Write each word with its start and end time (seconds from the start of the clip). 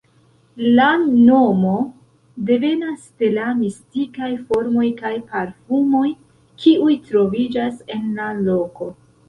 La 0.77 0.85
nomo 1.09 1.73
devenas 2.47 3.03
de 3.25 3.29
la 3.35 3.51
mistikaj 3.61 4.31
formoj 4.49 4.87
kaj 5.05 5.13
parfumoj 5.37 6.05
kiuj 6.65 6.99
troviĝas 7.07 7.81
en 7.99 8.13
la 8.19 8.35
loko. 8.51 8.93